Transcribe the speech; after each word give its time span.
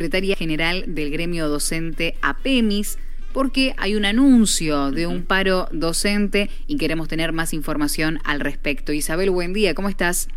secretaria 0.00 0.34
general 0.34 0.84
del 0.86 1.10
gremio 1.10 1.46
docente 1.46 2.14
APEMIS, 2.22 2.98
porque 3.34 3.74
hay 3.76 3.96
un 3.96 4.06
anuncio 4.06 4.90
de 4.92 5.06
un 5.06 5.24
paro 5.24 5.68
docente 5.72 6.48
y 6.66 6.78
queremos 6.78 7.06
tener 7.06 7.32
más 7.32 7.52
información 7.52 8.18
al 8.24 8.40
respecto. 8.40 8.94
Isabel, 8.94 9.28
buen 9.28 9.52
día, 9.52 9.74
¿cómo 9.74 9.90
estás? 9.90 10.28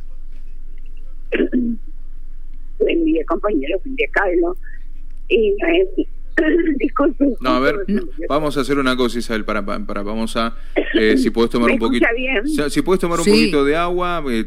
Buen 2.78 3.06
día, 3.06 3.24
compañero, 3.26 3.80
buen 3.86 3.96
día, 3.96 4.08
Carlos. 4.12 4.58
Y, 5.30 5.56
Disculpe. 6.78 7.36
No, 7.40 7.52
a 7.52 7.60
ver, 7.62 7.86
vamos 8.28 8.58
a 8.58 8.62
hacer 8.62 8.78
una 8.78 8.98
cosa, 8.98 9.20
Isabel, 9.20 9.46
para, 9.46 9.66
para, 9.66 10.04
vamos 10.04 10.36
a, 10.36 10.58
eh, 10.94 11.16
si 11.16 11.30
puedes 11.30 11.50
tomar 11.50 11.72
un 11.72 11.80
poquito, 11.80 12.06
si 12.70 12.82
puedes 12.82 13.00
tomar 13.00 13.20
un 13.20 13.26
poquito 13.26 13.64
de 13.64 13.78
agua 13.78 14.22
eh, 14.30 14.44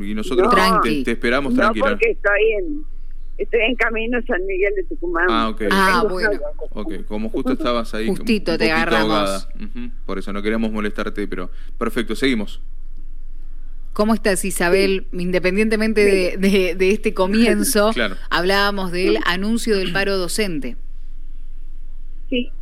y 0.00 0.14
nosotros 0.14 0.52
te, 0.82 1.12
esperamos 1.12 1.54
no, 1.54 1.60
tranquila. 1.60 1.90
porque 1.90 2.10
estoy 2.10 2.52
en, 2.58 2.97
estoy 3.38 3.60
en 3.60 3.76
camino 3.76 4.18
a 4.18 4.22
San 4.22 4.44
Miguel 4.46 4.74
de 4.74 4.84
Tucumán. 4.84 5.26
Ah, 5.30 5.48
ok. 5.48 5.62
Ah, 5.70 6.04
bueno. 6.08 6.38
Ok, 6.70 7.06
como 7.06 7.30
justo 7.30 7.52
estabas 7.52 7.94
ahí. 7.94 8.08
Justito 8.08 8.58
te 8.58 8.70
agarramos. 8.70 9.48
Por 10.04 10.18
eso 10.18 10.32
no 10.32 10.42
queríamos 10.42 10.70
molestarte, 10.72 11.26
pero 11.26 11.50
perfecto, 11.78 12.14
seguimos. 12.14 12.60
¿Cómo 13.92 14.14
estás, 14.14 14.44
Isabel? 14.44 15.06
Independientemente 15.12 16.04
de, 16.36 16.74
de, 16.76 16.90
este 16.90 17.14
comienzo, 17.14 17.90
hablábamos 18.30 18.92
del 18.92 19.18
anuncio 19.24 19.76
del 19.76 19.92
paro 19.92 20.16
docente. 20.18 20.76
Sí. 22.28 22.52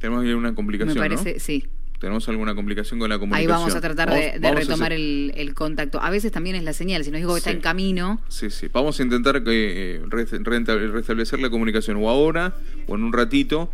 Tenemos 0.00 0.24
una 0.24 0.54
complicación, 0.54 0.98
Me 0.98 1.00
parece, 1.00 1.40
sí. 1.40 1.66
¿Tenemos 1.98 2.28
alguna 2.28 2.54
complicación 2.54 3.00
con 3.00 3.08
la 3.08 3.18
comunicación? 3.18 3.50
Ahí 3.50 3.58
vamos 3.58 3.74
a 3.74 3.80
tratar 3.80 4.12
de, 4.12 4.38
retomar 4.54 4.92
el, 4.92 5.52
contacto. 5.54 6.02
A 6.02 6.10
veces 6.10 6.32
también 6.32 6.56
es 6.56 6.62
la 6.62 6.72
señal, 6.72 7.04
si 7.04 7.10
nos 7.10 7.20
digo 7.20 7.32
que 7.32 7.38
está 7.38 7.50
en 7.50 7.60
camino. 7.60 8.20
Sí, 8.28 8.50
sí. 8.50 8.68
Vamos 8.72 8.98
a 9.00 9.02
intentar 9.02 9.42
eh, 9.46 10.02
restablecer 10.08 11.40
la 11.40 11.50
comunicación 11.50 11.96
o 11.98 12.08
ahora 12.08 12.54
o 12.86 12.94
en 12.94 13.04
un 13.04 13.12
ratito 13.12 13.70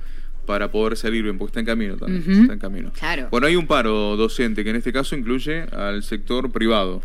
para 0.46 0.70
poder 0.70 0.96
salir 0.96 1.22
bien, 1.22 1.38
porque 1.38 1.50
está 1.50 1.60
en 1.60 1.66
camino 1.66 1.96
también. 1.96 2.42
Está 2.42 2.52
en 2.52 2.58
camino. 2.58 2.92
Claro. 2.92 3.28
Bueno, 3.30 3.46
hay 3.46 3.56
un 3.56 3.66
paro 3.66 4.16
docente 4.16 4.64
que 4.64 4.70
en 4.70 4.76
este 4.76 4.92
caso 4.92 5.16
incluye 5.16 5.62
al 5.72 6.02
sector 6.02 6.50
privado 6.50 7.02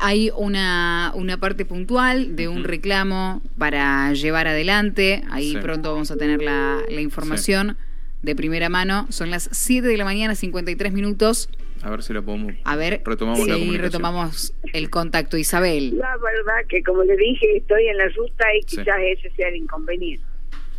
hay 0.00 0.32
una, 0.34 1.12
una 1.14 1.36
parte 1.36 1.66
puntual 1.66 2.34
de 2.34 2.48
un 2.48 2.64
reclamo 2.64 3.42
para 3.58 4.12
llevar 4.14 4.48
adelante. 4.48 5.22
Ahí 5.30 5.54
pronto 5.60 5.92
vamos 5.92 6.10
a 6.10 6.16
tener 6.16 6.42
la, 6.42 6.78
la 6.88 7.00
información 7.02 7.76
de 8.22 8.36
primera 8.36 8.68
mano. 8.68 9.06
Son 9.10 9.30
las 9.30 9.48
7 9.52 9.86
de 9.86 9.96
la 9.96 10.04
mañana, 10.04 10.34
53 10.34 10.92
minutos. 10.92 11.48
A 11.82 11.90
ver 11.90 12.02
si 12.02 12.12
la 12.12 12.22
podemos. 12.22 12.54
A 12.64 12.76
ver, 12.76 13.02
retomamos 13.04 13.44
sí, 13.44 13.78
retomamos 13.78 14.54
el 14.72 14.90
contacto. 14.90 15.38
Isabel. 15.38 15.96
La 15.96 16.16
verdad 16.18 16.66
que, 16.68 16.82
como 16.82 17.02
le 17.04 17.16
dije, 17.16 17.56
estoy 17.56 17.88
en 17.88 17.96
la 17.96 18.08
ruta 18.08 18.44
y 18.54 18.62
quizás 18.64 18.96
ese 19.00 19.30
sea 19.30 19.48
el 19.48 19.56
inconveniente. 19.56 20.24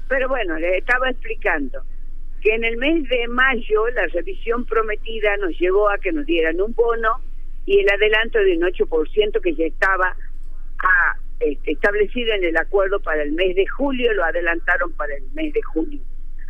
Pero 0.08 0.28
bueno, 0.28 0.60
le 0.60 0.78
estaba 0.78 1.10
explicando 1.10 1.84
que 2.42 2.54
en 2.54 2.64
el 2.64 2.78
mes 2.78 3.08
de 3.08 3.28
mayo 3.28 3.88
la 3.90 4.08
revisión 4.08 4.66
prometida 4.66 5.38
nos 5.38 5.58
llevó 5.60 5.90
a 5.90 5.98
que 5.98 6.12
nos 6.12 6.26
dieran 6.26 6.60
un 6.60 6.74
bono 6.74 7.22
y 7.66 7.80
el 7.80 7.90
adelanto 7.90 8.40
de 8.40 8.58
un 8.58 8.64
8% 8.64 9.42
que 9.42 9.56
ya 9.56 9.66
estaba 9.66 10.16
a, 10.80 11.16
este, 11.40 11.72
establecido 11.72 12.34
en 12.34 12.44
el 12.44 12.58
acuerdo 12.58 13.00
para 13.00 13.24
el 13.24 13.32
mes 13.32 13.56
de 13.56 13.66
julio, 13.68 14.14
lo 14.14 14.24
adelantaron 14.24 14.92
para 14.94 15.16
el 15.16 15.24
mes 15.34 15.54
de 15.54 15.62
junio. 15.62 16.00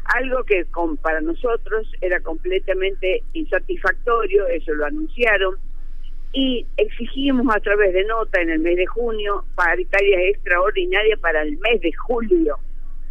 Algo 0.05 0.43
que 0.43 0.65
con, 0.65 0.97
para 0.97 1.21
nosotros 1.21 1.91
era 2.01 2.19
completamente 2.21 3.23
insatisfactorio, 3.33 4.47
eso 4.47 4.73
lo 4.73 4.85
anunciaron, 4.85 5.55
y 6.33 6.65
exigimos 6.77 7.53
a 7.55 7.59
través 7.59 7.93
de 7.93 8.05
nota 8.05 8.41
en 8.41 8.49
el 8.49 8.59
mes 8.59 8.77
de 8.77 8.85
junio 8.85 9.43
paritarias 9.55 10.21
extraordinarias 10.33 11.19
para 11.19 11.41
el 11.41 11.57
mes 11.57 11.81
de 11.81 11.91
julio 11.93 12.57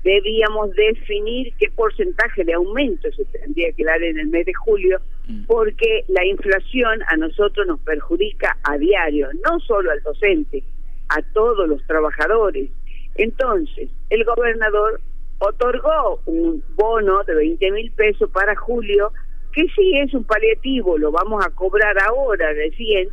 debíamos 0.02 0.74
definir 0.74 1.52
qué 1.58 1.70
porcentaje 1.70 2.44
de 2.44 2.54
aumento 2.54 3.10
se 3.12 3.24
tendría 3.26 3.72
que 3.72 3.84
dar 3.84 4.02
en 4.02 4.18
el 4.18 4.28
mes 4.28 4.46
de 4.46 4.54
julio, 4.54 5.00
mm. 5.28 5.44
porque 5.44 6.04
la 6.08 6.24
inflación 6.24 7.00
a 7.08 7.16
nosotros 7.16 7.66
nos 7.66 7.80
perjudica 7.80 8.56
a 8.64 8.78
diario, 8.78 9.28
no 9.46 9.60
solo 9.60 9.90
al 9.90 10.02
docente, 10.02 10.62
a 11.08 11.22
todos 11.34 11.68
los 11.68 11.84
trabajadores. 11.86 12.70
Entonces, 13.16 13.90
el 14.08 14.24
gobernador 14.24 15.00
otorgó 15.40 16.20
un 16.26 16.62
bono 16.76 17.24
de 17.24 17.34
20 17.34 17.70
mil 17.72 17.90
pesos 17.92 18.30
para 18.30 18.54
julio, 18.56 19.12
que 19.52 19.66
sí 19.74 19.98
es 19.98 20.14
un 20.14 20.24
paliativo, 20.24 20.96
lo 20.96 21.10
vamos 21.10 21.44
a 21.44 21.50
cobrar 21.50 21.96
ahora 21.98 22.52
recién, 22.52 23.08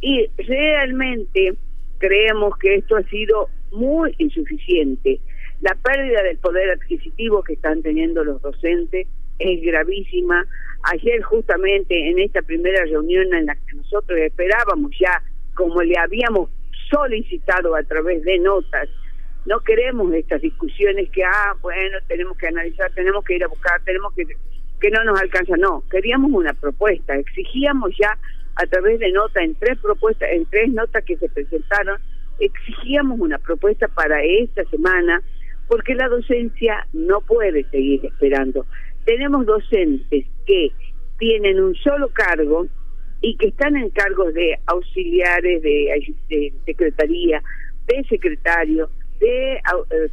y 0.00 0.26
realmente 0.38 1.54
creemos 1.98 2.56
que 2.58 2.76
esto 2.76 2.96
ha 2.96 3.02
sido 3.04 3.48
muy 3.70 4.14
insuficiente 4.18 5.20
la 5.64 5.74
pérdida 5.76 6.22
del 6.22 6.36
poder 6.38 6.70
adquisitivo 6.70 7.42
que 7.42 7.54
están 7.54 7.82
teniendo 7.82 8.22
los 8.22 8.42
docentes 8.42 9.06
es 9.38 9.62
gravísima. 9.62 10.46
Ayer 10.92 11.22
justamente 11.22 12.10
en 12.10 12.18
esta 12.18 12.42
primera 12.42 12.84
reunión 12.84 13.32
en 13.32 13.46
la 13.46 13.54
que 13.54 13.74
nosotros 13.74 14.18
esperábamos 14.18 14.90
ya, 15.00 15.22
como 15.54 15.80
le 15.80 15.96
habíamos 15.98 16.50
solicitado 16.90 17.74
a 17.74 17.82
través 17.82 18.22
de 18.24 18.38
notas, 18.40 18.90
no 19.46 19.60
queremos 19.60 20.12
estas 20.14 20.40
discusiones 20.40 21.10
que, 21.10 21.24
ah, 21.24 21.54
bueno, 21.60 21.98
tenemos 22.08 22.36
que 22.36 22.48
analizar, 22.48 22.90
tenemos 22.92 23.24
que 23.24 23.36
ir 23.36 23.44
a 23.44 23.48
buscar, 23.48 23.80
tenemos 23.84 24.12
que 24.14 24.26
que 24.80 24.90
no 24.90 25.02
nos 25.04 25.18
alcanza, 25.18 25.56
no, 25.56 25.82
queríamos 25.90 26.30
una 26.30 26.52
propuesta, 26.52 27.16
exigíamos 27.16 27.96
ya 27.98 28.18
a 28.56 28.66
través 28.66 29.00
de 29.00 29.10
nota 29.12 29.42
en 29.42 29.54
tres 29.54 29.78
propuestas, 29.78 30.28
en 30.30 30.44
tres 30.46 30.70
notas 30.72 31.02
que 31.04 31.16
se 31.16 31.28
presentaron, 31.30 31.98
exigíamos 32.38 33.18
una 33.18 33.38
propuesta 33.38 33.88
para 33.88 34.22
esta 34.22 34.64
semana 34.64 35.22
porque 35.68 35.94
la 35.94 36.08
docencia 36.08 36.86
no 36.92 37.20
puede 37.22 37.64
seguir 37.70 38.04
esperando. 38.04 38.66
Tenemos 39.06 39.46
docentes 39.46 40.26
que 40.46 40.72
tienen 41.18 41.62
un 41.62 41.74
solo 41.76 42.08
cargo 42.10 42.66
y 43.22 43.36
que 43.36 43.48
están 43.48 43.76
en 43.76 43.88
cargos 43.90 44.34
de 44.34 44.58
auxiliares, 44.66 45.62
de, 45.62 46.52
secretaría, 46.66 47.42
de 47.86 48.04
secretario, 48.04 48.90
de 49.20 49.54
eh, 49.54 49.60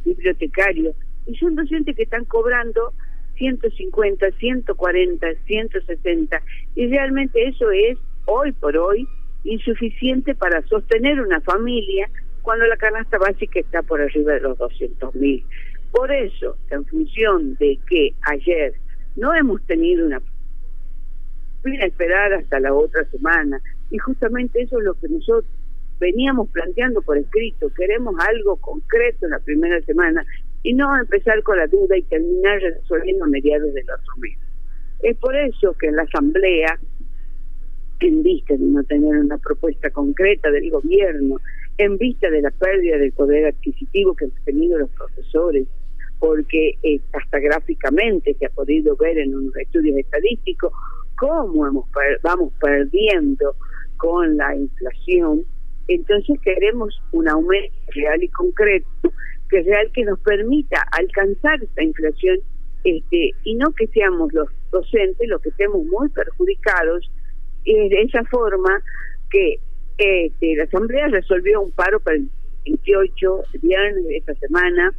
bibliotecario, 0.04 0.94
y 1.26 1.36
son 1.36 1.54
docentes 1.54 1.96
que 1.96 2.02
están 2.02 2.24
cobrando 2.24 2.92
150, 3.36 4.30
140, 4.32 5.26
160, 5.46 6.42
y 6.74 6.86
realmente 6.88 7.48
eso 7.48 7.70
es, 7.70 7.98
hoy 8.26 8.52
por 8.52 8.76
hoy, 8.76 9.06
insuficiente 9.44 10.34
para 10.34 10.62
sostener 10.68 11.20
una 11.20 11.40
familia 11.40 12.08
cuando 12.42 12.66
la 12.66 12.76
canasta 12.76 13.18
básica 13.18 13.60
está 13.60 13.82
por 13.82 14.00
arriba 14.00 14.34
de 14.34 14.40
los 14.40 14.58
200 14.58 15.14
mil. 15.14 15.44
Por 15.90 16.10
eso, 16.12 16.56
en 16.70 16.84
función 16.86 17.54
de 17.56 17.78
que 17.88 18.14
ayer 18.22 18.74
no 19.16 19.34
hemos 19.34 19.62
tenido 19.66 20.06
una 20.06 20.20
a 21.64 21.86
esperar 21.86 22.32
hasta 22.32 22.58
la 22.58 22.74
otra 22.74 23.04
semana, 23.10 23.60
y 23.90 23.98
justamente 23.98 24.62
eso 24.62 24.78
es 24.78 24.84
lo 24.84 24.94
que 24.94 25.08
nosotros 25.08 25.44
veníamos 26.02 26.50
planteando 26.50 27.00
por 27.00 27.16
escrito, 27.16 27.72
queremos 27.74 28.14
algo 28.18 28.56
concreto 28.56 29.26
en 29.26 29.30
la 29.30 29.38
primera 29.38 29.80
semana 29.82 30.26
y 30.64 30.74
no 30.74 30.98
empezar 30.98 31.42
con 31.44 31.56
la 31.56 31.68
duda 31.68 31.96
y 31.96 32.02
terminar 32.02 32.60
resolviendo 32.60 33.24
a 33.24 33.28
mediados 33.28 33.72
del 33.72 33.84
otro 33.84 34.16
mes. 34.18 34.36
Es 35.02 35.16
por 35.16 35.36
eso 35.36 35.74
que 35.78 35.86
en 35.86 35.96
la 35.96 36.02
Asamblea, 36.02 36.78
en 38.00 38.22
vista 38.24 38.54
de 38.54 38.64
no 38.64 38.82
tener 38.82 39.16
una 39.16 39.38
propuesta 39.38 39.90
concreta 39.90 40.50
del 40.50 40.70
gobierno 40.70 41.36
en 41.78 41.96
vista 41.98 42.28
de 42.30 42.42
la 42.42 42.50
pérdida 42.50 42.98
del 42.98 43.12
poder 43.12 43.46
adquisitivo 43.46 44.14
que 44.14 44.26
han 44.26 44.32
tenido 44.44 44.78
los 44.78 44.90
profesores, 44.90 45.66
porque 46.18 46.78
eh, 46.82 47.00
hasta 47.12 47.38
gráficamente 47.38 48.34
se 48.34 48.46
ha 48.46 48.50
podido 48.50 48.96
ver 48.96 49.18
en 49.18 49.34
unos 49.34 49.56
estudios 49.56 49.96
estadísticos 49.98 50.72
cómo 51.16 51.66
hemos, 51.66 51.86
vamos 52.22 52.52
perdiendo 52.60 53.54
con 53.96 54.36
la 54.36 54.54
inflación. 54.56 55.44
Entonces 55.88 56.40
queremos 56.42 57.00
un 57.12 57.28
aumento 57.28 57.74
real 57.94 58.22
y 58.22 58.28
concreto, 58.28 58.88
que 59.50 59.62
real 59.62 59.90
que 59.92 60.04
nos 60.04 60.18
permita 60.20 60.82
alcanzar 60.92 61.62
esta 61.62 61.82
inflación 61.82 62.38
este 62.84 63.30
y 63.44 63.54
no 63.54 63.72
que 63.72 63.86
seamos 63.88 64.32
los 64.32 64.48
docentes 64.72 65.28
los 65.28 65.40
que 65.42 65.50
estemos 65.50 65.84
muy 65.86 66.08
perjudicados. 66.08 67.10
Y 67.64 67.88
de 67.88 68.02
esa 68.02 68.24
forma 68.24 68.82
que 69.30 69.60
este, 69.98 70.56
la 70.56 70.64
Asamblea 70.64 71.08
resolvió 71.08 71.60
un 71.60 71.70
paro 71.72 72.00
para 72.00 72.16
el 72.16 72.28
28, 72.64 73.44
viernes 73.62 74.06
de 74.06 74.16
esta 74.16 74.34
semana, 74.34 74.92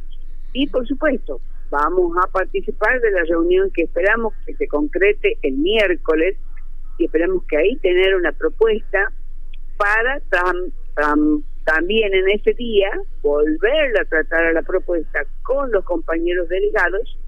y 0.52 0.66
por 0.68 0.86
supuesto, 0.86 1.40
vamos 1.70 2.16
a 2.22 2.30
participar 2.30 3.00
de 3.00 3.10
la 3.10 3.24
reunión 3.24 3.70
que 3.72 3.82
esperamos 3.82 4.32
que 4.46 4.54
se 4.54 4.68
concrete 4.68 5.36
el 5.42 5.54
miércoles, 5.54 6.36
y 6.98 7.06
esperamos 7.06 7.44
que 7.46 7.56
ahí 7.56 7.76
tener 7.76 8.14
una 8.14 8.32
propuesta 8.32 9.12
para 9.76 10.20
también 11.64 12.14
en 12.14 12.28
ese 12.30 12.52
día 12.54 12.90
volver 13.22 13.98
a 13.98 14.04
tratar 14.04 14.44
a 14.44 14.52
la 14.52 14.62
propuesta 14.62 15.24
con 15.42 15.70
los 15.72 15.84
compañeros 15.84 16.48
delegados, 16.48 17.18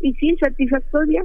y 0.00 0.12
si 0.14 0.30
es 0.30 0.38
satisfactoria, 0.38 1.24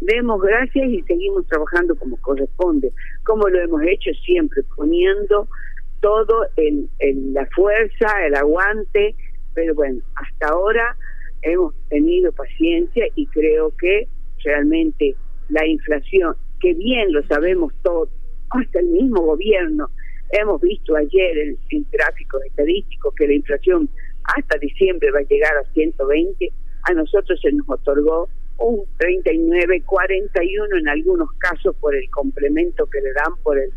demos 0.00 0.40
gracias 0.40 0.88
y 0.88 1.02
seguimos 1.02 1.46
trabajando 1.46 1.96
como 1.96 2.16
corresponde, 2.18 2.92
como 3.24 3.48
lo 3.48 3.60
hemos 3.60 3.82
hecho 3.82 4.10
siempre, 4.24 4.62
poniendo 4.76 5.48
todo 6.00 6.46
el, 6.56 6.88
la 7.32 7.46
fuerza, 7.46 8.26
el 8.26 8.34
aguante, 8.34 9.14
pero 9.54 9.74
bueno, 9.74 10.02
hasta 10.16 10.48
ahora 10.48 10.96
hemos 11.42 11.74
tenido 11.88 12.32
paciencia 12.32 13.06
y 13.14 13.26
creo 13.26 13.72
que 13.78 14.08
realmente 14.44 15.14
la 15.48 15.66
inflación, 15.66 16.36
que 16.60 16.74
bien 16.74 17.12
lo 17.12 17.22
sabemos 17.26 17.72
todos, 17.82 18.08
hasta 18.50 18.80
el 18.80 18.86
mismo 18.86 19.22
gobierno, 19.22 19.88
hemos 20.30 20.60
visto 20.60 20.96
ayer 20.96 21.38
en, 21.38 21.58
en 21.70 21.86
gráficos 21.90 22.42
estadísticos 22.44 23.14
que 23.14 23.26
la 23.26 23.34
inflación 23.34 23.88
hasta 24.36 24.58
diciembre 24.58 25.10
va 25.10 25.20
a 25.20 25.22
llegar 25.22 25.56
a 25.56 25.72
120, 25.72 26.52
a 26.82 26.92
nosotros 26.94 27.38
se 27.40 27.52
nos 27.52 27.68
otorgó 27.68 28.28
un 28.58 28.84
39, 28.98 29.82
41 29.84 30.76
en 30.78 30.88
algunos 30.88 31.32
casos 31.38 31.74
por 31.76 31.94
el 31.94 32.08
complemento 32.10 32.86
que 32.86 33.00
le 33.00 33.12
dan 33.12 33.34
por 33.42 33.58
el 33.58 33.70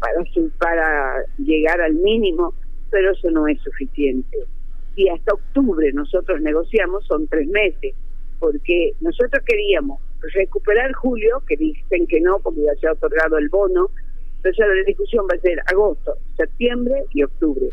para 0.00 0.24
para 0.58 1.24
llegar 1.38 1.80
al 1.80 1.94
mínimo, 1.94 2.52
pero 2.90 3.12
eso 3.12 3.30
no 3.30 3.46
es 3.48 3.60
suficiente. 3.60 4.38
Y 4.96 5.08
hasta 5.08 5.34
octubre 5.34 5.90
nosotros 5.92 6.40
negociamos, 6.40 7.04
son 7.06 7.26
tres 7.28 7.48
meses, 7.48 7.94
porque 8.38 8.92
nosotros 9.00 9.42
queríamos 9.46 10.00
recuperar 10.34 10.92
julio, 10.92 11.42
que 11.46 11.56
dicen 11.56 12.06
que 12.06 12.20
no, 12.20 12.38
porque 12.40 12.62
ya 12.62 12.74
se 12.80 12.86
ha 12.86 12.92
otorgado 12.92 13.38
el 13.38 13.48
bono, 13.48 13.90
entonces 14.44 14.76
la 14.76 14.84
discusión 14.84 15.24
va 15.30 15.36
a 15.36 15.40
ser 15.40 15.58
agosto, 15.66 16.18
septiembre 16.36 17.04
y 17.12 17.22
octubre. 17.22 17.66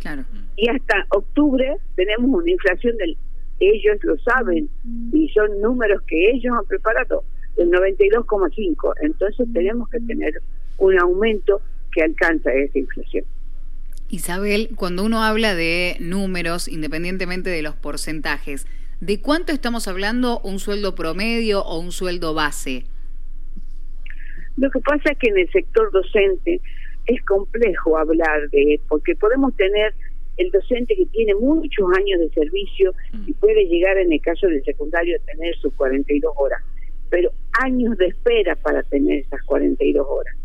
Y 0.56 0.69
hasta 0.69 1.06
octubre 1.09 1.75
tenemos 1.95 2.29
una 2.29 2.50
inflación 2.50 2.95
del 2.97 3.18
ellos 3.59 3.97
lo 4.01 4.18
saben 4.18 4.69
y 5.13 5.29
son 5.29 5.62
números 5.62 6.01
que 6.07 6.31
ellos 6.31 6.51
han 6.57 6.65
preparado, 6.65 7.23
el 7.57 7.69
92,5. 7.69 8.94
Entonces 9.01 9.47
tenemos 9.53 9.88
que 9.89 10.00
tener 10.00 10.41
un 10.79 11.00
aumento 11.00 11.62
que 11.91 12.01
alcanza 12.01 12.51
esa 12.53 12.79
inflación. 12.79 13.25
Isabel, 14.09 14.71
cuando 14.75 15.03
uno 15.03 15.24
habla 15.24 15.53
de 15.53 15.95
números, 16.00 16.67
independientemente 16.67 17.51
de 17.51 17.62
los 17.62 17.75
porcentajes, 17.75 18.65
¿de 19.00 19.21
cuánto 19.21 19.51
estamos 19.51 19.88
hablando 19.88 20.39
un 20.39 20.57
sueldo 20.57 20.95
promedio 20.95 21.63
o 21.63 21.79
un 21.79 21.91
sueldo 21.91 22.33
base? 22.33 22.85
Lo 24.57 24.69
que 24.69 24.80
pasa 24.80 25.12
es 25.12 25.18
que 25.18 25.30
en 25.30 25.38
el 25.38 25.50
sector 25.51 25.92
docente 25.92 26.62
es 27.07 27.21
complejo 27.25 27.98
hablar 27.98 28.50
de, 28.50 28.80
porque 28.88 29.15
podemos 29.15 29.56
tener 29.56 29.94
el 30.38 30.51
docente 30.51 30.95
que 30.95 31.06
tiene 31.07 31.36
muchos 31.36 31.86
años 31.98 32.19
de 32.19 32.30
servicio 32.30 32.94
mm. 33.13 33.30
y 33.30 33.33
puede 33.33 33.65
llegar 33.65 33.98
en 33.98 34.12
el 34.12 34.21
caso 34.21 34.48
del 34.48 34.63
secundario 34.63 35.18
a 35.18 35.25
tener 35.25 35.56
sus 35.57 35.74
42 35.74 36.33
horas, 36.38 36.62
pero 37.09 37.31
años 37.63 37.98
de 37.98 38.07
espera 38.07 38.56
para 38.56 38.83
tener 38.83 39.19
esas 39.19 39.42
42 39.44 40.06
horas, 40.07 40.36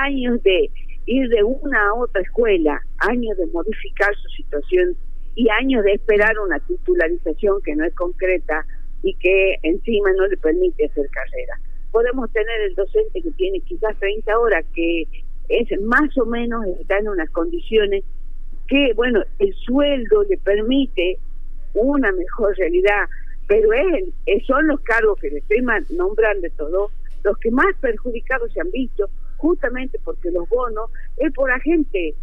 años 0.00 0.42
de 0.42 0.70
ir 1.06 1.28
de 1.28 1.42
una 1.42 1.88
a 1.88 1.94
otra 1.94 2.22
escuela, 2.22 2.80
años 2.98 3.36
de 3.38 3.46
modificar 3.46 4.14
su 4.16 4.28
situación 4.30 4.94
y 5.34 5.48
años 5.48 5.84
de 5.84 5.92
esperar 5.92 6.38
una 6.38 6.58
titularización 6.60 7.60
que 7.62 7.74
no 7.74 7.84
es 7.84 7.94
concreta 7.94 8.64
y 9.02 9.14
que 9.14 9.56
encima 9.62 10.12
no 10.12 10.26
le 10.26 10.36
permite 10.36 10.86
hacer 10.86 11.08
carrera. 11.10 11.58
Podemos 11.92 12.30
tener 12.32 12.60
el 12.62 12.74
docente 12.74 13.22
que 13.22 13.30
tiene 13.32 13.60
quizás 13.60 13.98
30 13.98 14.38
horas, 14.38 14.64
que 14.74 15.04
es 15.48 15.80
más 15.80 16.16
o 16.18 16.24
menos, 16.24 16.64
está 16.80 16.98
en 16.98 17.08
unas 17.08 17.30
condiciones 17.30 18.04
que, 18.68 18.92
bueno, 18.94 19.22
el 19.38 19.52
sueldo 19.54 20.22
le 20.24 20.38
permite 20.38 21.18
una 21.74 22.12
mejor 22.12 22.56
realidad, 22.56 23.08
pero 23.48 23.72
es, 23.72 24.46
son 24.46 24.68
los 24.68 24.80
cargos 24.80 25.18
que 25.20 25.30
le 25.30 25.38
estoy 25.38 25.60
nombrando 25.90 26.42
de 26.42 26.50
todo 26.50 26.90
los 27.24 27.36
que 27.38 27.50
más 27.50 27.74
perjudicados 27.80 28.52
se 28.52 28.60
han 28.60 28.70
visto, 28.70 29.08
justamente 29.36 29.98
porque 30.04 30.30
los 30.30 30.48
bonos 30.48 30.90
es 31.18 31.32
por 31.34 31.50
agente, 31.50 32.14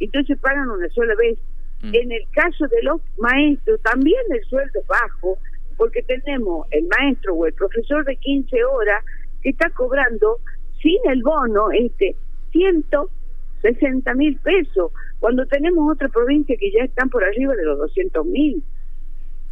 entonces 0.00 0.38
pagan 0.38 0.70
una 0.70 0.88
sola 0.90 1.14
vez. 1.16 1.38
Mm. 1.82 1.94
En 1.94 2.12
el 2.12 2.22
caso 2.32 2.66
de 2.68 2.82
los 2.82 3.00
maestros, 3.18 3.80
también 3.82 4.20
el 4.30 4.42
sueldo 4.44 4.80
es 4.80 4.86
bajo, 4.86 5.38
porque 5.76 6.02
tenemos 6.02 6.66
el 6.70 6.86
maestro 6.86 7.34
o 7.34 7.46
el 7.46 7.52
profesor 7.54 8.04
de 8.04 8.16
15 8.16 8.64
horas 8.64 9.04
que 9.42 9.50
está 9.50 9.70
cobrando 9.70 10.38
sin 10.80 10.98
el 11.10 11.22
bono 11.22 11.70
este 11.72 12.16
160 12.52 14.14
mil 14.14 14.38
pesos 14.38 14.92
cuando 15.20 15.46
tenemos 15.46 15.92
otra 15.92 16.08
provincia 16.08 16.56
que 16.58 16.70
ya 16.70 16.84
están 16.84 17.10
por 17.10 17.24
arriba 17.24 17.54
de 17.54 17.64
los 17.64 17.78
200 17.78 18.26
mil. 18.26 18.62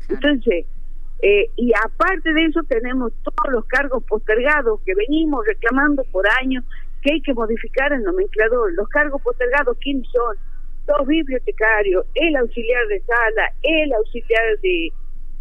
Entonces, 0.09 0.67
eh, 1.23 1.49
y 1.57 1.73
aparte 1.83 2.33
de 2.33 2.45
eso 2.47 2.61
tenemos 2.69 3.13
todos 3.23 3.53
los 3.53 3.65
cargos 3.67 4.05
postergados 4.05 4.81
que 4.85 4.95
venimos 4.95 5.45
reclamando 5.47 6.05
por 6.13 6.27
años 6.43 6.65
que 7.03 7.15
hay 7.15 7.21
que 7.21 7.35
modificar 7.35 7.93
el 7.93 8.03
nomenclador. 8.03 8.73
Los 8.75 8.89
cargos 8.89 9.23
postergados, 9.23 9.77
¿quiénes 9.79 10.07
son? 10.11 10.37
Dos 10.87 11.07
bibliotecarios, 11.07 12.05
el 12.15 12.37
auxiliar 12.37 12.87
de 12.89 13.01
sala, 13.01 13.53
el 13.63 13.93
auxiliar 13.95 14.59
de, 14.63 14.93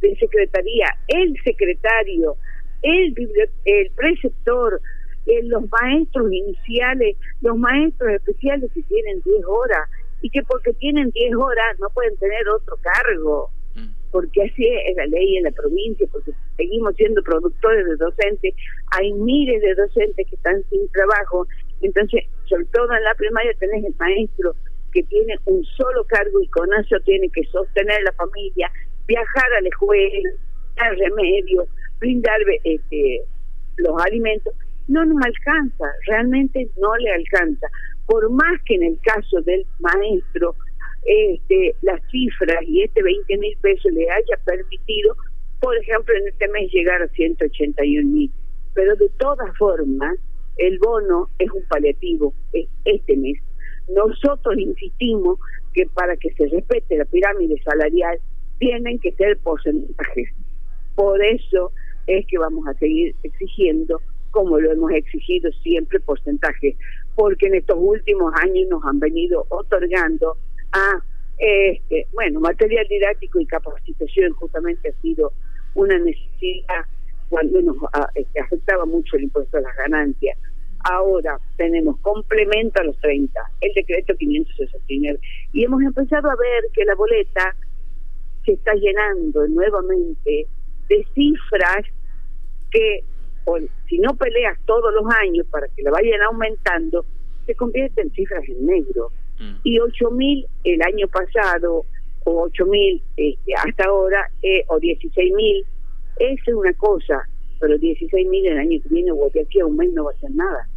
de 0.10 0.16
secretaría, 0.18 0.88
el 1.08 1.36
secretario, 1.44 2.36
el, 2.82 3.16
el 3.66 3.92
preceptor, 3.96 4.82
eh, 5.26 5.44
los 5.44 5.64
maestros 5.70 6.32
iniciales, 6.32 7.16
los 7.42 7.58
maestros 7.58 8.12
especiales 8.12 8.70
que 8.74 8.84
tienen 8.84 9.22
10 9.24 9.46
horas, 9.46 9.90
y 10.22 10.30
que 10.30 10.42
porque 10.44 10.74
tienen 10.74 11.10
10 11.12 11.36
horas 11.36 11.80
no 11.80 11.90
pueden 11.90 12.16
tener 12.18 12.48
otro 12.50 12.78
cargo, 12.82 13.50
mm. 13.76 14.12
porque 14.12 14.44
así 14.44 14.66
es 14.66 14.96
la 14.96 15.06
ley 15.08 15.38
en 15.38 15.44
la 15.44 15.52
provincia, 15.52 16.08
porque 16.12 16.32
seguimos 16.58 16.96
siendo 16.96 17.22
productores 17.24 17.86
de 17.86 17.96
docentes, 17.98 18.54
hay 18.92 19.12
miles 19.14 19.62
de 19.62 19.76
docentes 19.76 20.28
que 20.30 20.36
están 20.36 20.64
sin 20.70 20.88
trabajo, 20.90 21.46
entonces, 21.82 22.24
sobre 22.46 22.66
todo 22.66 22.94
en 22.94 23.04
la 23.04 23.14
primaria 23.16 23.54
tenés 23.60 23.84
el 23.84 23.96
maestro 24.00 24.56
que 24.94 25.04
tiene 25.04 25.36
un 25.46 25.64
solo 25.66 26.06
cargo 26.06 26.42
y 26.42 26.48
con 26.48 26.72
eso 26.74 26.98
tiene 27.04 27.30
que 27.30 27.44
sostener 27.46 28.02
la 28.04 28.12
familia, 28.14 28.72
viajar 29.08 29.54
a 29.58 29.62
la 29.62 29.70
escuela, 29.70 30.30
dar 30.76 30.96
remedio, 30.98 31.68
brindar 32.00 32.40
este, 32.64 33.22
los 33.78 34.02
alimentos, 34.02 34.54
no 34.88 35.06
nos 35.06 35.24
alcanza, 35.26 35.86
realmente 36.08 36.70
no 36.78 36.96
le 36.98 37.12
alcanza 37.12 37.68
por 38.06 38.30
más 38.30 38.62
que 38.66 38.76
en 38.76 38.84
el 38.84 39.00
caso 39.02 39.42
del 39.42 39.66
maestro 39.80 40.56
este, 41.06 41.76
las 41.82 42.02
cifras 42.10 42.64
y 42.68 42.84
este 42.84 43.02
20 43.02 43.38
mil 43.38 43.58
pesos 43.62 43.92
le 43.92 44.10
haya 44.10 44.38
permitido, 44.46 45.16
por 45.60 45.78
ejemplo, 45.78 46.14
en 46.16 46.28
este 46.28 46.48
mes 46.50 46.72
llegar 46.72 47.02
a 47.02 47.08
181 47.10 48.08
mil. 48.08 48.32
Pero 48.74 48.96
de 48.96 49.10
todas 49.20 49.56
formas, 49.58 50.18
el 50.58 50.80
bono 50.80 51.30
es 51.40 51.50
un 51.52 51.64
paliativo 51.68 52.34
este 52.86 53.18
mes. 53.18 53.38
Nosotros 53.90 54.58
insistimos 54.58 55.40
que 55.74 55.86
para 55.88 56.16
que 56.18 56.32
se 56.34 56.48
respete 56.48 56.98
la 56.98 57.06
pirámide 57.06 57.62
salarial 57.64 58.20
tienen 58.64 59.00
que 59.00 59.12
ser 59.14 59.38
porcentajes. 59.40 60.30
Por 60.96 61.22
eso 61.24 61.72
es 62.08 62.26
que 62.28 62.38
vamos 62.38 62.66
a 62.68 62.74
seguir 62.76 63.14
exigiendo, 63.24 64.00
como 64.32 64.60
lo 64.60 64.72
hemos 64.72 64.92
exigido 64.92 65.52
siempre, 65.64 66.00
porcentajes 66.00 66.76
porque 67.16 67.48
en 67.48 67.56
estos 67.56 67.78
últimos 67.80 68.34
años 68.42 68.68
nos 68.70 68.84
han 68.86 69.00
venido 69.00 69.46
otorgando 69.50 70.38
a, 70.72 71.04
este, 71.38 72.08
bueno, 72.14 72.40
material 72.40 72.88
didáctico 72.88 73.40
y 73.40 73.46
capacitación 73.46 74.34
justamente 74.34 74.90
ha 74.90 75.02
sido 75.02 75.34
una 75.76 75.98
necesidad 76.00 76.86
cuando 77.30 77.62
nos 77.62 77.78
este, 78.16 78.40
afectaba 78.40 78.86
mucho 78.86 79.18
el 79.18 79.24
impuesto 79.24 79.58
a 79.58 79.62
las 79.62 79.76
ganancias. 79.76 80.38
Ahora 80.86 81.38
tenemos 81.58 81.98
complemento 82.00 82.82
a 82.82 82.86
los 82.86 82.98
30, 83.00 83.40
el 83.62 83.74
decreto 83.74 84.16
569, 84.16 85.20
y 85.54 85.64
hemos 85.64 85.82
empezado 85.82 86.30
a 86.30 86.36
ver 86.36 86.64
que 86.74 86.84
la 86.84 86.96
boleta 86.96 87.56
se 88.46 88.54
está 88.54 88.74
llenando 88.74 89.48
nuevamente 89.48 90.48
de 90.90 91.08
cifras 91.14 91.86
que 92.72 93.04
si 93.90 93.98
no 94.00 94.16
peleas 94.16 94.58
todos 94.66 94.94
los 94.94 95.06
años 95.22 95.46
para 95.52 95.68
que 95.68 95.84
la 95.84 95.92
vayan 95.92 96.22
aumentando, 96.22 97.06
se 97.46 97.56
convierte 97.56 98.02
en 98.02 98.12
cifras 98.12 98.44
en 98.48 98.66
negro. 98.66 99.10
Mm. 99.40 99.56
Y 99.64 99.80
8 99.80 100.12
mil 100.12 100.46
el 100.64 100.82
año 100.82 101.08
pasado, 101.08 101.84
o 102.26 102.44
8 102.44 102.66
mil 102.66 103.02
este, 103.18 103.54
hasta 103.56 103.86
ahora, 103.86 104.30
eh, 104.42 104.64
o 104.68 104.80
16 104.80 105.34
mil, 105.34 105.66
es 106.20 106.40
una 106.48 106.74
cosa, 106.74 107.28
pero 107.60 107.78
16 107.78 108.28
mil 108.30 108.46
el 108.48 108.58
año 108.58 108.82
que 108.82 108.90
viene 108.90 109.12
o 109.12 109.30
de 109.34 109.42
aquí 109.42 109.60
a 109.60 109.66
un 109.66 109.78
mes 109.78 109.92
no 109.94 110.06
va 110.06 110.12
a 110.12 110.20
ser 110.20 110.32
nada. 110.32 110.68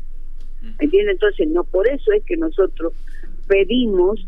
Mm. 0.62 0.70
¿Entiendes? 0.80 1.14
Entonces, 1.14 1.48
no 1.48 1.64
por 1.64 1.88
eso 1.88 2.12
es 2.12 2.24
que 2.24 2.36
nosotros 2.36 2.92
pedimos 3.46 4.26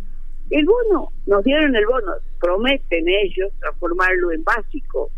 el 0.51 0.65
bono, 0.65 1.13
nos 1.27 1.45
dieron 1.45 1.77
el 1.77 1.87
bono, 1.87 2.13
prometen 2.41 3.09
ellos 3.09 3.53
transformarlo 3.61 4.33
en 4.33 4.45
básico, 4.45 5.11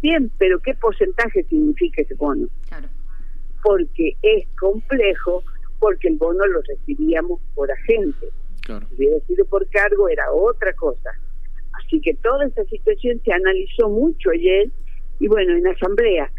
Bien, 0.00 0.30
pero 0.38 0.60
¿qué 0.60 0.74
porcentaje 0.74 1.42
significa 1.44 2.02
ese 2.02 2.14
bono? 2.14 2.46
Porque 3.62 4.16
es 4.22 4.46
complejo, 4.60 5.42
porque 5.80 6.08
el 6.08 6.16
bono 6.16 6.46
lo 6.46 6.62
recibíamos 6.62 7.40
por 7.54 7.70
agente. 7.70 8.28
Claro. 8.62 8.86
Si 8.90 8.96
hubiera 8.96 9.18
sido 9.26 9.44
por 9.46 9.68
cargo, 9.70 10.08
era 10.08 10.30
otra 10.32 10.72
cosa. 10.74 11.10
Así 11.72 12.00
que 12.00 12.14
toda 12.14 12.46
esta 12.46 12.64
situación 12.66 13.20
se 13.24 13.32
analizó 13.32 13.88
mucho 13.88 14.30
ayer, 14.30 14.70
y 15.18 15.26
bueno, 15.26 15.56
en 15.56 15.66
asamblea, 15.66 16.30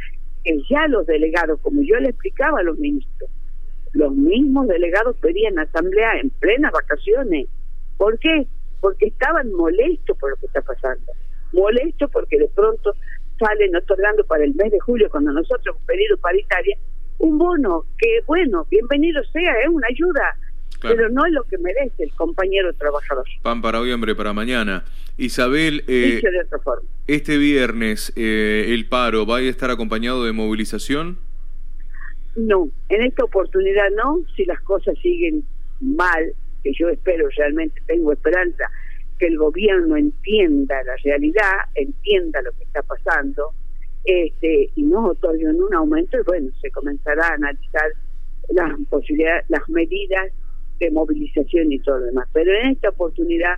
ya 0.69 0.87
los 0.87 1.05
delegados, 1.05 1.59
como 1.59 1.81
yo 1.83 1.97
le 1.97 2.09
explicaba 2.09 2.59
a 2.59 2.63
los 2.63 2.77
ministros, 2.79 3.29
los 3.91 4.15
mismos 4.15 4.67
delegados 4.67 5.17
pedían 5.17 5.59
asamblea 5.59 6.19
en 6.19 6.29
plenas 6.29 6.71
vacaciones 6.71 7.47
¿Por 7.99 8.17
qué? 8.17 8.47
Porque 8.79 9.07
estaban 9.07 9.51
molestos 9.51 10.17
por 10.17 10.31
lo 10.31 10.37
que 10.37 10.45
está 10.45 10.61
pasando. 10.61 11.11
Molestos 11.51 12.09
porque 12.11 12.39
de 12.39 12.47
pronto 12.55 12.93
salen 13.37 13.75
otorgando 13.75 14.23
para 14.23 14.45
el 14.45 14.55
mes 14.55 14.71
de 14.71 14.79
julio, 14.79 15.09
cuando 15.11 15.33
nosotros 15.33 15.75
hemos 15.75 15.85
pedido 15.85 16.17
paritaria, 16.17 16.77
un 17.17 17.37
bono 17.37 17.83
que, 17.97 18.21
bueno, 18.25 18.65
bienvenido 18.71 19.21
sea, 19.33 19.51
es 19.65 19.69
una 19.69 19.87
ayuda, 19.89 20.37
pero 20.81 21.09
no 21.09 21.25
es 21.25 21.33
lo 21.33 21.43
que 21.43 21.57
merece 21.57 22.03
el 22.03 22.13
compañero 22.13 22.71
trabajador. 22.73 23.25
Pan 23.41 23.61
para 23.61 23.81
hoy, 23.81 23.91
hombre, 23.91 24.15
para 24.15 24.31
mañana. 24.31 24.85
Isabel, 25.17 25.83
eh, 25.89 26.21
este 27.05 27.37
viernes 27.37 28.13
eh, 28.15 28.67
el 28.69 28.87
paro 28.87 29.25
va 29.25 29.37
a 29.37 29.41
estar 29.41 29.71
acompañado 29.71 30.23
de 30.23 30.31
movilización. 30.31 31.17
No, 32.37 32.69
en 32.87 33.01
esta 33.01 33.25
oportunidad 33.25 33.89
no, 33.97 34.19
si 34.37 34.45
las 34.45 34.61
cosas 34.61 34.97
siguen 35.01 35.43
mal, 35.81 36.33
que 36.63 36.71
yo 36.73 36.89
espero 36.89 37.27
realmente, 37.37 37.81
tengo 37.87 38.13
esperanza, 38.13 38.65
que 39.17 39.27
el 39.27 39.37
gobierno 39.37 39.97
entienda 39.97 40.81
la 40.83 40.95
realidad, 41.03 41.53
entienda 41.75 42.41
lo 42.41 42.51
que 42.53 42.63
está 42.63 42.81
pasando, 42.83 43.53
este, 44.05 44.69
y 44.75 44.83
no 44.83 45.07
otorguen 45.07 45.61
un 45.61 45.73
aumento, 45.73 46.17
y 46.17 46.23
bueno, 46.23 46.49
se 46.61 46.71
comenzará 46.71 47.27
a 47.27 47.33
analizar 47.33 47.91
las 48.49 48.79
posibilidades, 48.89 49.45
las 49.49 49.67
medidas 49.69 50.31
de 50.79 50.91
movilización 50.91 51.71
y 51.71 51.79
todo 51.79 51.99
lo 51.99 52.05
demás. 52.05 52.27
Pero 52.33 52.51
en 52.53 52.71
esta 52.71 52.89
oportunidad, 52.89 53.57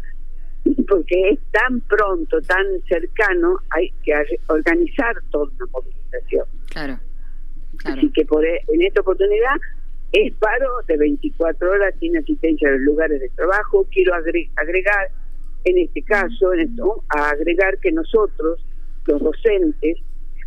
porque 0.87 1.29
es 1.29 1.39
tan 1.51 1.79
pronto, 1.81 2.41
tan 2.41 2.65
cercano, 2.87 3.59
hay 3.69 3.91
que 4.03 4.13
organizar 4.47 5.15
toda 5.29 5.51
una 5.55 5.65
movilización. 5.71 6.45
Claro. 6.71 6.99
Así 7.85 8.11
que 8.11 8.25
por, 8.25 8.45
e, 8.45 8.61
en 8.67 8.81
esta 8.81 9.01
oportunidad 9.01 9.55
es 10.11 10.33
paro 10.35 10.67
de 10.87 10.97
24 10.97 11.71
horas 11.71 11.93
sin 11.99 12.17
asistencia 12.17 12.67
a 12.67 12.71
los 12.71 12.81
lugares 12.81 13.21
de 13.21 13.29
trabajo. 13.29 13.87
Quiero 13.91 14.13
agregar, 14.13 15.09
en 15.63 15.77
este 15.77 16.01
caso, 16.03 16.53
en 16.53 16.61
esto, 16.61 17.03
a 17.09 17.29
agregar 17.29 17.77
que 17.79 17.91
nosotros, 17.91 18.65
los 19.05 19.21
docentes, 19.21 19.99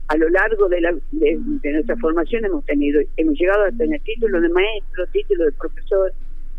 a 0.08 0.16
lo 0.16 0.28
largo 0.28 0.68
de, 0.68 0.82
la, 0.82 0.94
de, 1.12 1.38
nuestra 1.72 1.96
formación 1.96 2.44
hemos 2.44 2.64
tenido, 2.66 3.00
hemos 3.16 3.38
llegado 3.38 3.64
a 3.64 3.70
tener 3.72 4.00
título 4.02 4.38
de 4.40 4.50
maestro, 4.50 5.06
título 5.12 5.46
de 5.46 5.52
profesor, 5.52 6.12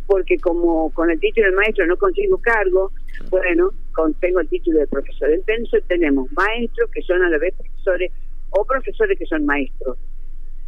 porque 0.07 0.38
como 0.39 0.89
con 0.91 1.12
el 1.12 1.19
título 1.19 1.51
de 1.51 1.55
maestro 1.55 1.85
no 1.85 1.97
consigo 1.97 2.39
cargo, 2.39 2.91
bueno, 3.29 3.69
con, 3.93 4.15
tengo 4.15 4.39
el 4.39 4.50
título 4.50 4.79
de 4.79 4.88
profesor. 4.88 5.29
Entonces 5.29 5.83
tenemos 5.88 6.27
maestros 6.31 6.89
que 6.89 7.03
son 7.03 7.21
a 7.21 7.29
la 7.29 7.38
vez 7.38 7.53
profesores 7.53 8.12
o 8.50 8.65
profesores 8.65 9.17
que 9.19 9.25
son 9.27 9.45
maestros. 9.45 9.95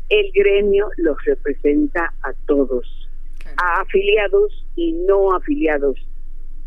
El 0.09 0.31
gremio 0.33 0.89
los 0.97 1.17
representa 1.25 2.13
a 2.23 2.33
todos, 2.45 3.09
a 3.57 3.81
afiliados 3.81 4.65
y 4.75 4.93
no 4.93 5.35
afiliados, 5.35 5.97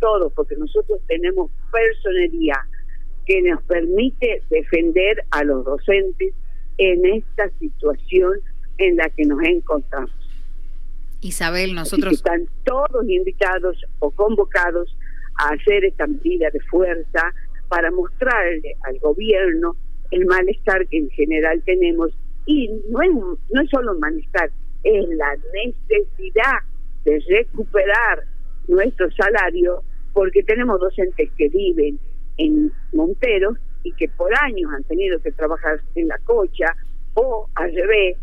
todos, 0.00 0.32
porque 0.34 0.56
nosotros 0.56 1.00
tenemos 1.06 1.50
personería 1.70 2.56
que 3.26 3.42
nos 3.42 3.62
permite 3.62 4.42
defender 4.50 5.24
a 5.30 5.44
los 5.44 5.64
docentes 5.64 6.34
en 6.78 7.06
esta 7.06 7.50
situación 7.58 8.40
en 8.78 8.96
la 8.96 9.08
que 9.10 9.24
nos 9.24 9.42
encontramos. 9.42 10.10
Isabel, 11.20 11.74
nosotros... 11.74 12.14
Están 12.14 12.46
todos 12.64 13.08
invitados 13.08 13.76
o 13.98 14.10
convocados 14.10 14.96
a 15.38 15.50
hacer 15.50 15.84
esta 15.84 16.06
medida 16.06 16.50
de 16.50 16.60
fuerza 16.60 17.34
para 17.68 17.90
mostrarle 17.90 18.76
al 18.82 18.98
gobierno 18.98 19.76
el 20.10 20.26
malestar 20.26 20.86
que 20.88 20.98
en 20.98 21.10
general 21.10 21.62
tenemos. 21.64 22.10
Y 22.46 22.68
no 22.88 23.02
es, 23.02 23.10
no 23.50 23.62
es 23.62 23.70
solo 23.70 23.92
un 23.92 24.00
malestar, 24.00 24.50
es 24.82 25.08
la 25.08 25.36
necesidad 25.52 26.58
de 27.04 27.22
recuperar 27.28 28.24
nuestro 28.68 29.10
salario 29.12 29.82
porque 30.12 30.42
tenemos 30.42 30.80
docentes 30.80 31.30
que 31.36 31.48
viven 31.48 31.98
en 32.38 32.72
Montero 32.92 33.54
y 33.82 33.92
que 33.92 34.08
por 34.08 34.30
años 34.42 34.70
han 34.74 34.84
tenido 34.84 35.18
que 35.20 35.32
trabajar 35.32 35.80
en 35.94 36.08
la 36.08 36.18
cocha 36.24 36.74
o 37.14 37.48
al 37.54 37.74
revés, 37.74 38.16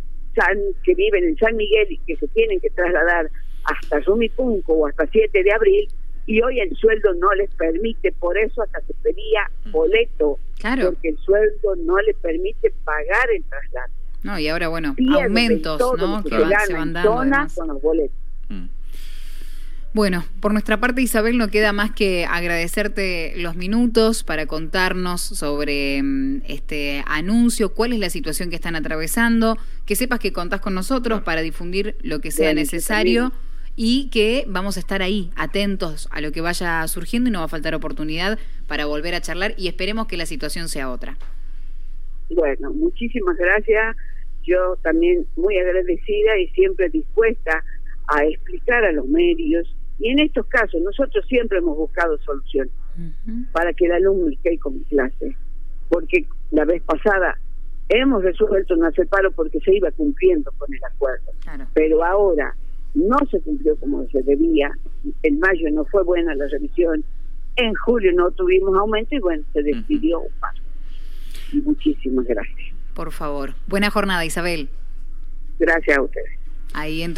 que 0.84 0.94
viven 0.94 1.24
en 1.24 1.38
San 1.38 1.56
Miguel 1.56 1.88
y 1.90 1.98
que 2.06 2.16
se 2.18 2.28
tienen 2.28 2.60
que 2.60 2.70
trasladar 2.70 3.30
hasta 3.64 4.04
Sumipunco 4.04 4.74
o 4.74 4.88
hasta 4.88 5.08
7 5.08 5.44
de 5.44 5.52
abril 5.52 5.88
y 6.28 6.42
hoy 6.42 6.60
el 6.60 6.76
sueldo 6.76 7.14
no 7.16 7.34
les 7.34 7.50
permite, 7.56 8.12
por 8.12 8.38
eso 8.38 8.62
hasta 8.62 8.82
se 8.82 8.94
pedía 8.96 9.50
mm. 9.66 9.72
boleto, 9.72 10.38
claro. 10.60 10.92
porque 10.92 11.10
el 11.10 11.18
sueldo 11.20 11.76
no 11.78 11.98
les 12.00 12.16
permite 12.18 12.72
pagar 12.84 13.32
el 13.34 13.44
traslado. 13.46 13.94
No, 14.28 14.38
y 14.38 14.50
ahora, 14.50 14.68
bueno, 14.68 14.94
aumentos, 15.14 15.80
¿no? 15.98 16.22
Que, 16.22 16.36
se 16.66 16.74
van 16.74 16.92
dando. 16.92 17.16
Con 17.56 17.68
los 17.70 17.82
boletos. 17.82 18.18
Mm. 18.50 18.66
Bueno, 19.94 20.26
por 20.42 20.52
nuestra 20.52 20.82
parte, 20.82 21.02
Isabel, 21.02 21.38
no 21.38 21.48
queda 21.48 21.72
más 21.72 21.92
que 21.92 22.26
agradecerte 22.26 23.36
los 23.38 23.56
minutos 23.56 24.26
para 24.26 24.46
contarnos 24.46 25.22
sobre 25.22 26.04
mm, 26.04 26.42
este 26.46 27.06
anuncio, 27.08 27.74
cuál 27.74 27.94
es 27.94 28.00
la 28.00 28.10
situación 28.10 28.50
que 28.50 28.58
están 28.58 28.76
atravesando, 28.76 29.58
que 29.86 29.96
sepas 29.96 30.20
que 30.20 30.34
contás 30.34 30.60
con 30.60 30.74
nosotros 30.74 31.22
para 31.22 31.40
difundir 31.42 31.96
lo 32.02 32.20
que 32.20 32.32
sea 32.32 32.54
necesario 32.54 33.32
y 33.78 34.10
que 34.10 34.44
vamos 34.50 34.76
a 34.76 34.82
estar 34.82 35.02
ahí, 35.02 35.32
atentos 35.38 36.10
a 36.12 36.20
lo 36.20 36.34
que 36.34 36.42
vaya 36.42 36.86
surgiendo 36.90 37.30
y 37.30 37.32
no 37.32 37.40
va 37.40 37.46
a 37.46 37.48
faltar 37.48 37.74
oportunidad 37.76 38.38
para 38.68 38.88
volver 38.88 39.16
a 39.16 39.22
charlar 39.22 39.54
y 39.58 39.70
esperemos 39.70 40.08
que 40.08 40.18
la 40.18 40.26
situación 40.26 40.68
sea 40.68 40.92
otra. 40.92 41.16
Bueno, 42.30 42.74
muchísimas 42.74 43.38
gracias. 43.38 43.96
Yo 44.48 44.78
también 44.82 45.26
muy 45.36 45.58
agradecida 45.58 46.40
y 46.40 46.48
siempre 46.50 46.90
dispuesta 46.90 47.64
a 48.08 48.24
explicar 48.24 48.86
a 48.86 48.94
los 48.94 49.06
medios. 49.08 49.76
Y 50.00 50.10
en 50.10 50.20
estos 50.20 50.46
casos 50.48 50.82
nosotros 50.82 51.26
siempre 51.28 51.58
hemos 51.58 51.78
buscado 51.78 52.18
soluciones 52.20 52.72
para 53.52 53.74
que 53.74 53.86
el 53.86 53.92
alumno 53.92 54.30
esté 54.30 54.58
con 54.58 54.80
clase, 54.86 55.36
porque 55.90 56.26
la 56.52 56.66
vez 56.66 56.82
pasada 56.84 57.38
hemos 57.90 58.24
resuelto 58.24 58.76
no 58.76 58.88
hacer 58.88 59.08
paro 59.08 59.32
porque 59.32 59.60
se 59.60 59.76
iba 59.76 59.92
cumpliendo 59.92 60.52
con 60.58 60.74
el 60.74 60.84
acuerdo, 60.84 61.32
pero 61.74 62.04
ahora 62.04 62.56
no 62.94 63.18
se 63.30 63.40
cumplió 63.42 63.76
como 63.78 64.08
se 64.08 64.24
debía, 64.24 64.72
en 65.24 65.40
mayo 65.40 65.70
no 65.72 65.86
fue 65.86 66.04
buena 66.04 66.34
la 66.36 66.48
revisión, 66.48 67.04
en 67.56 67.74
julio 67.76 68.12
no 68.14 68.32
tuvimos 68.32 68.76
aumento 68.78 69.16
y 69.16 69.20
bueno, 69.20 69.44
se 69.54 69.62
decidió 69.64 70.22
un 70.22 70.32
paro. 70.40 70.62
Muchísimas 71.64 72.26
gracias. 72.26 72.77
Por 72.98 73.12
favor. 73.12 73.54
Buena 73.68 73.92
jornada, 73.92 74.26
Isabel. 74.26 74.70
Gracias 75.60 76.00
a 76.00 76.02
ustedes. 76.02 76.32
Ahí 76.74 77.04
entonces 77.04 77.16